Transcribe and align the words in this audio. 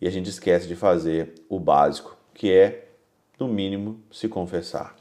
e 0.00 0.06
a 0.06 0.10
gente 0.10 0.28
esquece 0.28 0.66
de 0.66 0.76
fazer 0.76 1.34
o 1.48 1.58
básico, 1.58 2.16
que 2.34 2.52
é, 2.52 2.88
no 3.38 3.48
mínimo, 3.48 4.00
se 4.10 4.28
confessar. 4.28 4.96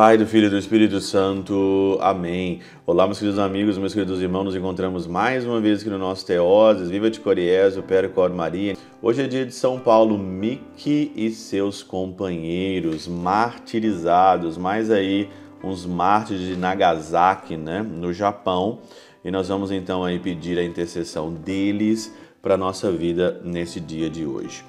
Pai 0.00 0.16
do 0.16 0.26
Filho 0.26 0.46
e 0.46 0.48
do 0.48 0.56
Espírito 0.56 0.98
Santo. 0.98 1.98
Amém. 2.00 2.60
Olá, 2.86 3.04
meus 3.04 3.18
queridos 3.18 3.38
amigos, 3.38 3.76
meus 3.76 3.92
queridos 3.92 4.22
irmãos. 4.22 4.44
Nos 4.44 4.56
encontramos 4.56 5.06
mais 5.06 5.44
uma 5.44 5.60
vez 5.60 5.82
aqui 5.82 5.90
no 5.90 5.98
nosso 5.98 6.24
Teoses. 6.24 6.88
Viva 6.88 7.10
de 7.10 7.20
Coriezo, 7.20 7.82
Percor 7.82 8.30
Maria. 8.30 8.78
Hoje 9.02 9.22
é 9.22 9.26
dia 9.26 9.44
de 9.44 9.52
São 9.52 9.78
Paulo, 9.78 10.16
Miki 10.16 11.12
e 11.14 11.28
seus 11.28 11.82
companheiros 11.82 13.06
martirizados. 13.06 14.56
Mais 14.56 14.90
aí 14.90 15.28
uns 15.62 15.84
mártires 15.84 16.46
de 16.46 16.56
Nagasaki, 16.56 17.58
né, 17.58 17.82
no 17.82 18.10
Japão. 18.10 18.78
E 19.22 19.30
nós 19.30 19.48
vamos 19.48 19.70
então 19.70 20.02
aí 20.02 20.18
pedir 20.18 20.58
a 20.58 20.64
intercessão 20.64 21.30
deles 21.30 22.10
para 22.40 22.56
nossa 22.56 22.90
vida 22.90 23.38
nesse 23.44 23.78
dia 23.78 24.08
de 24.08 24.24
hoje. 24.24 24.64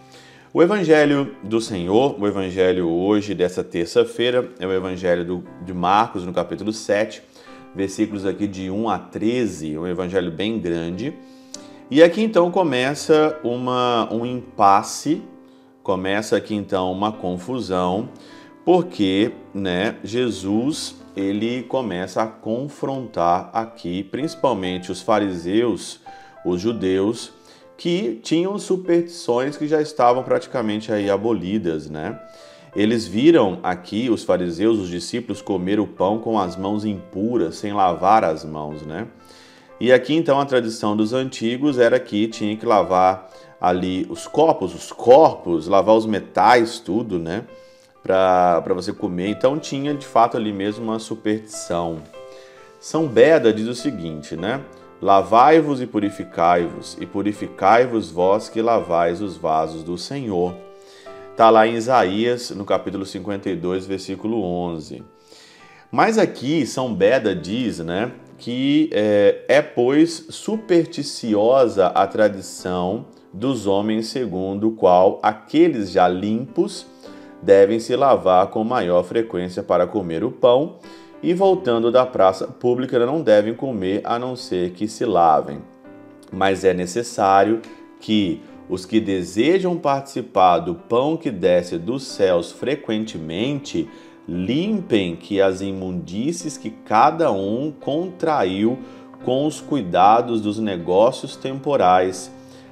O 0.54 0.62
Evangelho 0.62 1.34
do 1.42 1.62
Senhor, 1.62 2.22
o 2.22 2.28
Evangelho 2.28 2.90
hoje, 2.90 3.34
dessa 3.34 3.64
terça-feira, 3.64 4.50
é 4.60 4.68
o 4.68 4.74
Evangelho 4.74 5.24
do, 5.24 5.44
de 5.64 5.74
Marcos, 5.74 6.26
no 6.26 6.34
capítulo 6.34 6.74
7, 6.74 7.24
versículos 7.74 8.26
aqui 8.26 8.48
de 8.48 8.70
1 8.70 8.90
a 8.90 9.00
13, 9.00 9.78
um 9.78 9.88
Evangelho 9.88 10.30
bem 10.30 10.60
grande. 10.60 11.14
E 11.90 12.04
aqui 12.04 12.22
então 12.22 12.52
começa 12.52 13.40
uma, 13.46 14.14
um 14.14 14.26
impasse, 14.26 15.22
começa 15.82 16.36
aqui 16.36 16.54
então 16.54 16.92
uma 16.92 17.14
confusão, 17.14 18.10
porque 18.66 19.32
né, 19.54 19.96
Jesus 20.04 20.98
ele 21.16 21.64
começa 21.64 22.24
a 22.24 22.28
confrontar 22.28 23.50
aqui, 23.54 24.04
principalmente 24.04 24.92
os 24.92 25.02
fariseus, 25.02 26.02
os 26.44 26.60
judeus, 26.60 27.32
que 27.82 28.20
tinham 28.22 28.60
superstições 28.60 29.58
que 29.58 29.68
já 29.68 29.82
estavam 29.82 30.22
praticamente 30.22 30.92
aí 30.92 31.10
abolidas, 31.10 31.90
né? 31.90 32.22
Eles 32.76 33.08
viram 33.08 33.58
aqui 33.64 34.08
os 34.08 34.24
fariseus, 34.24 34.78
os 34.78 34.88
discípulos 34.88 35.42
comer 35.42 35.80
o 35.80 35.88
pão 35.88 36.20
com 36.20 36.38
as 36.38 36.56
mãos 36.56 36.86
impuras, 36.86 37.56
sem 37.56 37.74
lavar 37.74 38.24
as 38.24 38.46
mãos, 38.46 38.84
né? 38.84 39.08
E 39.80 39.92
aqui 39.92 40.14
então 40.14 40.40
a 40.40 40.46
tradição 40.46 40.96
dos 40.96 41.12
antigos 41.12 41.80
era 41.80 42.00
que 42.00 42.28
tinha 42.28 42.56
que 42.56 42.68
lavar 42.68 43.28
ali 43.60 44.06
os 44.12 44.28
copos, 44.28 44.76
os 44.76 44.92
corpos, 44.92 45.68
lavar 45.68 45.96
os 45.96 46.06
metais, 46.06 46.78
tudo, 46.78 47.18
né? 47.18 47.46
Para 48.04 48.76
você 48.76 48.94
comer. 48.94 49.30
Então 49.30 49.58
tinha 49.58 49.96
de 49.96 50.06
fato 50.06 50.38
ali 50.38 50.54
mesmo 50.54 50.84
uma 50.84 51.00
superstição. 51.00 51.98
São 52.80 53.08
Beda 53.08 53.52
diz 53.52 53.68
o 53.68 53.74
seguinte, 53.74 54.36
né? 54.36 54.62
Lavai-vos 55.02 55.82
e 55.82 55.88
purificai-vos, 55.88 56.96
e 57.02 57.08
purificai-vos 57.08 58.12
vós 58.12 58.50
que 58.50 58.62
lavais 58.62 59.20
os 59.20 59.36
vasos 59.36 59.82
do 59.84 59.98
Senhor. 59.98 60.54
Está 61.32 61.50
lá 61.50 61.66
em 61.66 61.74
Isaías, 61.74 62.52
no 62.52 62.64
capítulo 62.64 63.04
52, 63.04 63.88
versículo 63.88 64.44
11. 64.44 65.04
Mas 65.92 66.20
aqui, 66.20 66.68
São 66.68 66.94
Beda 66.94 67.36
diz 67.36 67.80
né, 67.80 68.12
que 68.38 68.92
é, 68.94 69.44
é, 69.48 69.62
pois, 69.64 70.28
supersticiosa 70.30 71.88
a 71.88 72.06
tradição 72.06 73.08
dos 73.34 73.66
homens, 73.66 74.06
segundo 74.06 74.68
o 74.68 74.74
qual 74.74 75.20
aqueles 75.24 75.90
já 75.90 76.08
limpos 76.08 76.86
devem 77.42 77.80
se 77.80 77.96
lavar 77.96 78.48
com 78.48 78.64
maior 78.64 79.04
frequência 79.04 79.64
para 79.64 79.88
comer 79.88 80.24
o 80.24 80.32
pão 80.32 80.78
e 81.24 81.34
voltando 81.34 81.92
da 81.92 82.06
praça 82.06 82.48
pública 82.48 83.04
não 83.06 83.22
devem 83.22 83.54
comer 83.54 84.02
a 84.04 84.18
não 84.18 84.36
ser 84.36 84.72
que 84.72 84.88
se 84.88 85.06
lavem. 85.06 85.60
Mas 86.32 86.64
é 86.64 86.74
necessário 86.74 87.62
que 88.00 88.42
os 88.68 88.86
que 88.86 89.00
desejam 89.00 89.78
participar 89.78 90.60
do 90.60 90.74
pão 90.74 91.18
que 91.18 91.30
desce 91.30 91.78
dos 91.78 92.04
céus 92.04 92.52
frequentemente 92.52 93.88
limpem 94.28 95.16
que 95.16 95.42
as 95.42 95.62
imundícies 95.62 96.58
que 96.58 96.70
cada 96.70 97.32
um 97.32 97.72
contraiu 97.72 98.80
com 99.24 99.46
os 99.46 99.60
cuidados 99.60 100.42
dos 100.42 100.58
negócios 100.58 101.36
temporais 101.36 102.32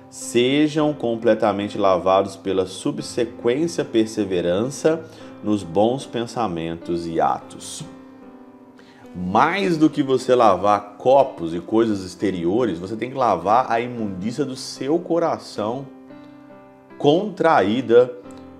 sejam 0.09 0.91
completamente 0.93 1.77
lavados 1.77 2.35
pela 2.35 2.65
subsequência 2.65 3.85
perseverança 3.85 5.03
nos 5.43 5.61
bons 5.61 6.05
pensamentos 6.07 7.05
e 7.05 7.19
atos 7.19 7.83
mais 9.19 9.75
do 9.75 9.90
que 9.90 10.02
você 10.02 10.34
lavar 10.34 10.96
copos 10.97 11.53
e 11.53 11.59
coisas 11.59 12.06
exteriores, 12.06 12.80
você 12.80 12.96
tem 12.96 13.12
que 13.12 13.18
lavar 13.18 13.69
a 13.69 13.81
imundícia 13.81 14.46
do 14.46 14.56
seu 14.56 14.97
coração, 14.97 15.85
contraída 16.97 18.13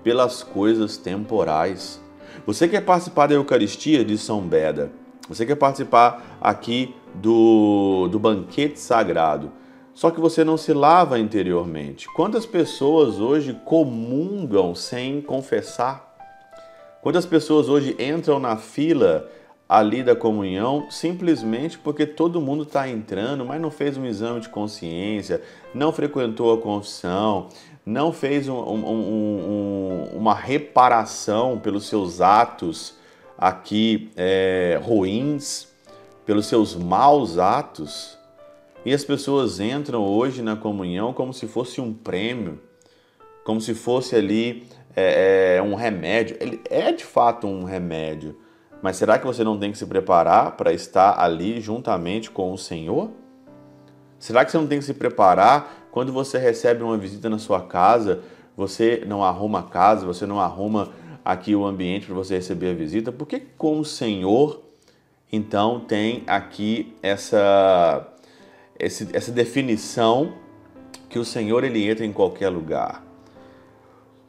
pelas 0.04 0.42
coisas 0.42 0.98
temporais. 0.98 1.98
Você 2.46 2.68
quer 2.68 2.82
participar 2.82 3.28
da 3.28 3.34
Eucaristia 3.34 4.04
de 4.04 4.18
São 4.18 4.42
Beda? 4.42 4.92
Você 5.30 5.46
quer 5.46 5.54
participar 5.54 6.38
aqui 6.40 6.94
do, 7.14 8.06
do 8.08 8.18
banquete 8.18 8.78
sagrado? 8.78 9.50
Só 9.94 10.10
que 10.10 10.20
você 10.20 10.44
não 10.44 10.58
se 10.58 10.74
lava 10.74 11.18
interiormente. 11.18 12.06
Quantas 12.14 12.44
pessoas 12.44 13.18
hoje 13.18 13.58
comungam 13.64 14.74
sem 14.74 15.22
confessar? 15.22 16.14
Quantas 17.00 17.24
pessoas 17.24 17.68
hoje 17.68 17.96
entram 17.98 18.38
na 18.38 18.56
fila 18.58 19.26
ali 19.70 20.02
da 20.02 20.16
comunhão 20.16 20.88
simplesmente 20.90 21.78
porque 21.78 22.04
todo 22.04 22.40
mundo 22.40 22.64
está 22.64 22.88
entrando, 22.88 23.44
mas 23.44 23.60
não 23.60 23.70
fez 23.70 23.96
um 23.96 24.04
exame 24.04 24.40
de 24.40 24.48
consciência, 24.48 25.40
não 25.72 25.92
frequentou 25.92 26.52
a 26.52 26.58
confissão, 26.58 27.46
não 27.86 28.12
fez 28.12 28.48
um, 28.48 28.56
um, 28.56 28.84
um, 28.84 30.08
uma 30.12 30.34
reparação 30.34 31.56
pelos 31.56 31.86
seus 31.86 32.20
atos 32.20 32.96
aqui 33.38 34.10
é, 34.16 34.80
ruins, 34.82 35.68
pelos 36.26 36.46
seus 36.46 36.74
maus 36.74 37.38
atos. 37.38 38.18
E 38.84 38.92
as 38.92 39.04
pessoas 39.04 39.60
entram 39.60 40.04
hoje 40.04 40.42
na 40.42 40.56
comunhão 40.56 41.12
como 41.12 41.32
se 41.32 41.46
fosse 41.46 41.80
um 41.80 41.92
prêmio, 41.94 42.58
como 43.44 43.60
se 43.60 43.74
fosse 43.74 44.16
ali 44.16 44.66
é, 44.96 45.58
é, 45.58 45.62
um 45.62 45.76
remédio. 45.76 46.36
Ele 46.40 46.60
é 46.68 46.90
de 46.90 47.04
fato 47.04 47.46
um 47.46 47.62
remédio 47.62 48.36
mas 48.82 48.96
será 48.96 49.18
que 49.18 49.26
você 49.26 49.44
não 49.44 49.58
tem 49.58 49.72
que 49.72 49.78
se 49.78 49.86
preparar 49.86 50.56
para 50.56 50.72
estar 50.72 51.20
ali 51.20 51.60
juntamente 51.60 52.30
com 52.30 52.52
o 52.52 52.58
Senhor? 52.58 53.10
Será 54.18 54.44
que 54.44 54.50
você 54.50 54.58
não 54.58 54.66
tem 54.66 54.78
que 54.78 54.84
se 54.84 54.94
preparar 54.94 55.88
quando 55.90 56.12
você 56.12 56.38
recebe 56.38 56.82
uma 56.82 56.96
visita 56.96 57.28
na 57.28 57.38
sua 57.38 57.62
casa? 57.62 58.20
Você 58.56 59.02
não 59.06 59.22
arruma 59.22 59.60
a 59.60 59.62
casa, 59.62 60.06
você 60.06 60.26
não 60.26 60.40
arruma 60.40 60.90
aqui 61.24 61.54
o 61.54 61.66
ambiente 61.66 62.06
para 62.06 62.14
você 62.14 62.36
receber 62.36 62.70
a 62.70 62.74
visita? 62.74 63.12
Por 63.12 63.26
que 63.26 63.40
com 63.40 63.78
o 63.78 63.84
Senhor, 63.84 64.62
então, 65.32 65.80
tem 65.80 66.24
aqui 66.26 66.94
essa, 67.02 68.06
essa 68.78 69.30
definição 69.30 70.34
que 71.08 71.18
o 71.18 71.24
Senhor 71.24 71.64
ele 71.64 71.88
entra 71.88 72.04
em 72.04 72.12
qualquer 72.12 72.48
lugar? 72.48 73.09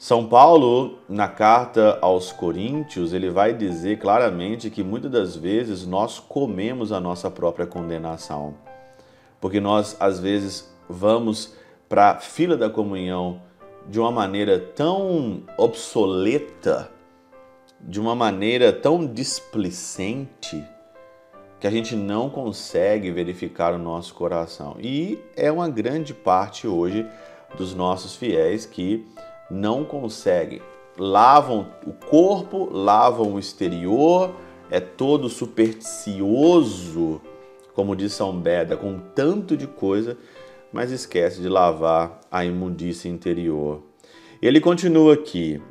São 0.02 0.26
Paulo, 0.26 0.98
na 1.08 1.28
carta 1.28 2.00
aos 2.02 2.32
Coríntios, 2.32 3.14
ele 3.14 3.30
vai 3.30 3.54
dizer 3.54 4.00
claramente 4.00 4.72
que 4.72 4.84
muitas 4.84 5.12
das 5.12 5.36
vezes 5.36 5.86
nós 5.86 6.18
comemos 6.18 6.92
a 6.92 7.00
nossa 7.00 7.30
própria 7.30 7.68
condenação. 7.68 8.56
Porque 9.40 9.60
nós, 9.60 9.96
às 10.00 10.20
vezes, 10.20 10.74
vamos 10.90 11.54
para 11.88 12.10
a 12.10 12.20
fila 12.20 12.58
da 12.58 12.68
comunhão 12.68 13.44
de 13.88 14.00
uma 14.00 14.12
maneira 14.12 14.58
tão 14.58 15.44
obsoleta, 15.56 16.90
de 17.80 18.00
uma 18.00 18.16
maneira 18.16 18.74
tão 18.74 19.06
displicente, 19.06 20.66
que 21.60 21.68
a 21.68 21.72
gente 21.72 21.96
não 21.96 22.28
consegue 22.28 23.12
verificar 23.12 23.72
o 23.72 23.78
nosso 23.78 24.16
coração. 24.16 24.78
E 24.80 25.20
é 25.36 25.52
uma 25.52 25.70
grande 25.70 26.12
parte 26.12 26.68
hoje 26.68 27.06
dos 27.56 27.76
nossos 27.76 28.16
fiéis 28.16 28.66
que 28.66 29.06
não 29.52 29.84
conseguem. 29.84 30.62
Lavam 30.98 31.68
o 31.86 31.92
corpo, 31.92 32.70
lavam 32.72 33.34
o 33.34 33.40
exterior, 33.40 34.32
é 34.70 34.80
todo 34.80 35.30
supersticioso, 35.30 37.22
como 37.74 37.96
diz 37.96 38.14
São 38.14 38.38
Beda, 38.38 38.78
com 38.78 39.00
tanto 39.14 39.58
de 39.58 39.68
coisa, 39.68 40.18
mas 40.72 40.92
esquece 40.92 41.42
de 41.42 41.50
lavar 41.50 42.22
a 42.32 42.46
imundícia 42.46 43.10
interior. 43.10 43.82
Ele 44.42 44.60
continua 44.60 45.14
aqui: 45.14 45.62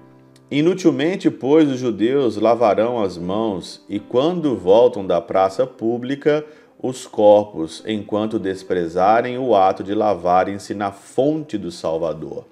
Inutilmente, 0.50 1.30
pois, 1.30 1.70
os 1.70 1.78
judeus 1.78 2.36
lavarão 2.36 3.02
as 3.02 3.16
mãos, 3.16 3.84
e 3.88 3.98
quando 3.98 4.56
voltam 4.56 5.06
da 5.06 5.20
praça 5.20 5.66
pública, 5.66 6.44
os 6.82 7.06
corpos, 7.06 7.82
enquanto 7.86 8.38
desprezarem 8.38 9.38
o 9.38 9.54
ato 9.54 9.84
de 9.84 9.94
lavarem-se 9.94 10.74
na 10.74 10.90
fonte 10.90 11.56
do 11.56 11.70
Salvador. 11.70 12.44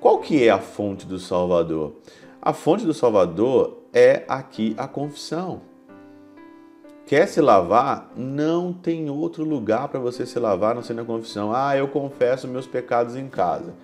Qual 0.00 0.18
que 0.18 0.46
é 0.46 0.50
a 0.50 0.60
fonte 0.60 1.06
do 1.06 1.18
Salvador? 1.18 1.94
A 2.40 2.52
fonte 2.52 2.86
do 2.86 2.94
Salvador 2.94 3.78
é 3.92 4.22
aqui 4.28 4.74
a 4.78 4.86
confissão. 4.86 5.62
Quer 7.04 7.26
se 7.26 7.40
lavar? 7.40 8.12
Não 8.14 8.72
tem 8.72 9.10
outro 9.10 9.42
lugar 9.42 9.88
para 9.88 9.98
você 9.98 10.24
se 10.24 10.38
lavar 10.38 10.74
não 10.74 10.82
ser 10.82 10.94
na 10.94 11.04
confissão. 11.04 11.52
Ah, 11.52 11.76
eu 11.76 11.88
confesso 11.88 12.46
meus 12.46 12.66
pecados 12.66 13.16
em 13.16 13.28
casa. 13.28 13.74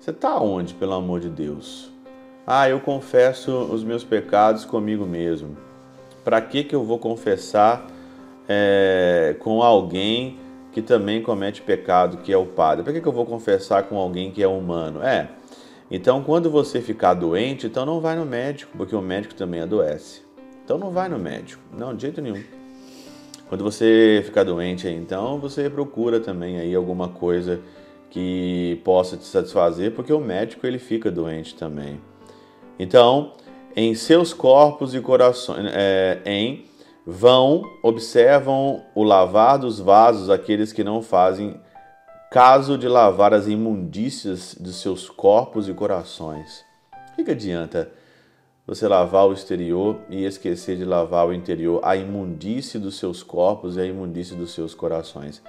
Você 0.00 0.10
está 0.10 0.40
onde, 0.40 0.72
pelo 0.72 0.94
amor 0.94 1.20
de 1.20 1.28
Deus? 1.28 1.92
Ah, 2.46 2.68
eu 2.68 2.80
confesso 2.80 3.52
os 3.52 3.84
meus 3.84 4.02
pecados 4.02 4.64
comigo 4.64 5.04
mesmo. 5.04 5.56
Para 6.24 6.40
que, 6.40 6.64
que 6.64 6.74
eu 6.74 6.82
vou 6.82 6.98
confessar 6.98 7.86
é, 8.48 9.36
com 9.38 9.62
alguém 9.62 10.38
que 10.72 10.80
também 10.80 11.22
comete 11.22 11.60
pecado, 11.60 12.18
que 12.18 12.32
é 12.32 12.36
o 12.36 12.46
padre? 12.46 12.84
Para 12.84 12.94
que, 12.94 13.00
que 13.02 13.06
eu 13.06 13.12
vou 13.12 13.26
confessar 13.26 13.82
com 13.82 13.98
alguém 13.98 14.30
que 14.30 14.42
é 14.42 14.48
humano? 14.48 15.02
É. 15.02 15.28
Então, 15.90 16.22
quando 16.22 16.50
você 16.50 16.80
ficar 16.80 17.14
doente, 17.14 17.66
então 17.66 17.84
não 17.84 18.00
vai 18.00 18.16
no 18.16 18.24
médico, 18.24 18.72
porque 18.76 18.96
o 18.96 19.02
médico 19.02 19.34
também 19.34 19.60
adoece. 19.60 20.22
Então 20.64 20.78
não 20.78 20.90
vai 20.90 21.08
no 21.08 21.18
médico, 21.18 21.62
não, 21.76 21.94
de 21.94 22.02
jeito 22.02 22.20
nenhum. 22.20 22.42
Quando 23.48 23.64
você 23.64 24.22
ficar 24.24 24.44
doente, 24.44 24.88
então 24.88 25.38
você 25.38 25.68
procura 25.68 26.20
também 26.20 26.58
aí 26.58 26.74
alguma 26.74 27.08
coisa 27.08 27.60
que 28.08 28.80
possa 28.84 29.16
te 29.16 29.24
satisfazer, 29.24 29.92
porque 29.92 30.12
o 30.12 30.20
médico 30.20 30.66
ele 30.66 30.78
fica 30.78 31.10
doente 31.10 31.54
também. 31.54 32.00
Então, 32.78 33.32
em 33.76 33.94
seus 33.94 34.32
corpos 34.32 34.94
e 34.94 35.00
corações, 35.00 35.66
é, 35.74 36.20
em 36.24 36.64
vão 37.06 37.62
observam 37.82 38.82
o 38.94 39.02
lavar 39.02 39.58
dos 39.58 39.80
vasos 39.80 40.30
aqueles 40.30 40.72
que 40.72 40.84
não 40.84 41.02
fazem 41.02 41.60
caso 42.32 42.78
de 42.78 42.88
lavar 42.88 43.34
as 43.34 43.46
imundícias 43.46 44.56
de 44.58 44.72
seus 44.72 45.10
corpos 45.10 45.68
e 45.68 45.74
corações. 45.74 46.64
O 47.12 47.16
que, 47.16 47.24
que 47.24 47.30
adianta? 47.30 47.92
você 48.66 48.86
lavar 48.86 49.26
o 49.26 49.32
exterior 49.32 49.98
e 50.08 50.24
esquecer 50.24 50.76
de 50.76 50.84
lavar 50.84 51.26
o 51.26 51.34
interior, 51.34 51.80
a 51.82 51.96
imundície 51.96 52.78
dos 52.78 52.96
seus 52.96 53.22
corpos 53.22 53.76
e 53.76 53.80
a 53.80 53.84
imundície 53.84 54.36
dos 54.36 54.54
seus 54.54 54.72
corações. 54.72 55.42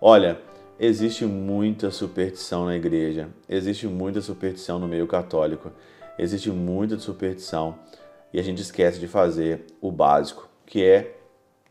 Olha, 0.00 0.38
existe 0.78 1.24
muita 1.24 1.90
superstição 1.90 2.66
na 2.66 2.76
igreja, 2.76 3.30
existe 3.48 3.86
muita 3.86 4.20
superstição 4.20 4.78
no 4.78 4.86
meio 4.86 5.06
católico, 5.06 5.72
existe 6.18 6.50
muita 6.50 6.98
superstição 6.98 7.74
e 8.32 8.38
a 8.38 8.42
gente 8.42 8.60
esquece 8.60 9.00
de 9.00 9.08
fazer 9.08 9.64
o 9.80 9.90
básico, 9.90 10.46
que 10.66 10.84
é, 10.84 11.16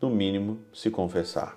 no 0.02 0.10
mínimo, 0.10 0.58
se 0.74 0.90
confessar. 0.90 1.56